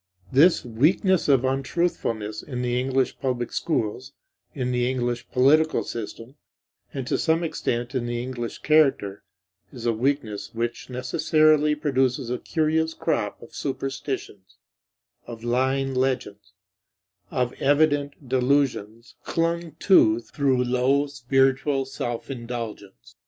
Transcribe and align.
This 0.31 0.65
weakness 0.65 1.27
of 1.29 1.45
untruthfulness 1.45 2.41
in 2.41 2.63
the 2.63 2.79
English 2.79 3.19
public 3.19 3.51
schools, 3.53 4.13
in 4.55 4.71
the 4.71 4.89
English 4.89 5.27
political 5.31 5.83
system, 5.83 6.37
and 6.91 7.05
to 7.05 7.19
some 7.19 7.43
extent 7.43 7.93
in 7.93 8.07
the 8.07 8.19
English 8.19 8.63
character, 8.63 9.21
is 9.71 9.85
a 9.85 9.93
weakness 9.93 10.55
which 10.55 10.89
necessarily 10.89 11.75
produces 11.75 12.31
a 12.31 12.39
curious 12.39 12.95
crop 12.95 13.43
of 13.43 13.53
superstitions, 13.53 14.57
of 15.27 15.43
lying 15.43 15.93
legends, 15.93 16.53
of 17.29 17.53
evident 17.61 18.27
delusions 18.27 19.13
clung 19.23 19.73
to 19.81 20.19
through 20.19 20.63
low 20.63 21.05
spiritual 21.05 21.85
self 21.85 22.31
indulgence. 22.31 23.17